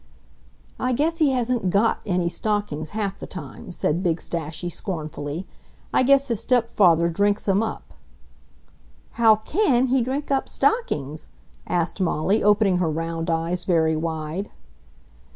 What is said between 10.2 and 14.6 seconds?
up stockings!" asked Molly, opening her round eyes very wide.